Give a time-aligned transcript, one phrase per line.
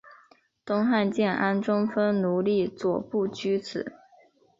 [0.65, 3.93] 东汉建安中分匈奴左部居此。